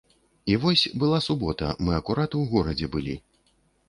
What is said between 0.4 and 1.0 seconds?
І вось,